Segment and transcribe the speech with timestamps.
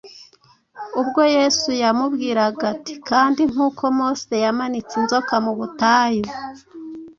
[1.01, 6.25] ubwo Yesu yamubwiraga ati, “Kandi nk’uko Mose yamanitse inzoka mu butayu,